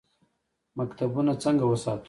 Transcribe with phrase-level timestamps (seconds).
[0.77, 1.99] مکتبونه څنګه وساتو؟